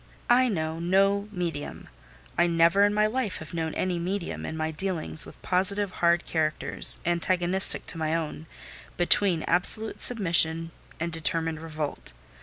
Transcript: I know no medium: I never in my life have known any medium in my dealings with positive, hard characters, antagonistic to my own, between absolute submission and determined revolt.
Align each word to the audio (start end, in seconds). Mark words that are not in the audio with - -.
I 0.31 0.49
know 0.49 0.79
no 0.79 1.29
medium: 1.31 1.87
I 2.35 2.47
never 2.47 2.85
in 2.85 2.91
my 2.91 3.05
life 3.05 3.37
have 3.37 3.53
known 3.53 3.75
any 3.75 3.99
medium 3.99 4.47
in 4.47 4.57
my 4.57 4.71
dealings 4.71 5.27
with 5.27 5.39
positive, 5.43 5.91
hard 6.01 6.25
characters, 6.25 6.97
antagonistic 7.05 7.85
to 7.85 7.99
my 7.99 8.15
own, 8.15 8.47
between 8.97 9.43
absolute 9.43 10.01
submission 10.01 10.71
and 10.99 11.13
determined 11.13 11.59
revolt. 11.61 12.13